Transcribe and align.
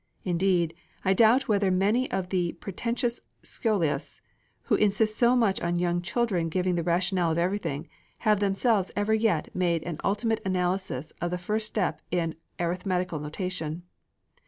Indeed 0.23 0.73
I 1.05 1.13
doubt 1.13 1.47
whether 1.47 1.69
many 1.69 2.09
of 2.09 2.29
the 2.29 2.53
pretentious 2.53 3.21
sciolists, 3.43 4.19
who 4.63 4.73
insist 4.73 5.15
so 5.15 5.35
much 5.35 5.61
on 5.61 5.75
young 5.77 6.01
children 6.01 6.49
giving 6.49 6.73
the 6.73 6.81
rationale 6.81 7.29
of 7.29 7.37
everything, 7.37 7.87
have 8.25 8.39
themselves 8.39 8.89
ever 8.95 9.13
yet 9.13 9.53
made 9.53 9.83
an 9.83 9.99
ultimate 10.03 10.41
analysis 10.43 11.13
of 11.21 11.29
the 11.29 11.37
first 11.37 11.67
step 11.67 12.01
in 12.09 12.33
arithmetical 12.59 13.19
notation. 13.19 13.83